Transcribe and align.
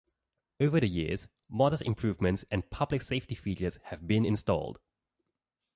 Over 0.59 0.79
the 0.79 0.87
years, 0.87 1.27
modest 1.47 1.83
improvements 1.83 2.43
and 2.49 2.67
public 2.71 3.03
safety 3.03 3.35
features 3.35 3.77
have 3.83 4.07
been 4.07 4.25
installed. 4.25 4.79